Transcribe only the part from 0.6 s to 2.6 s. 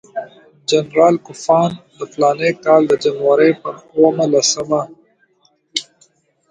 جنرال کوفمان د فلاني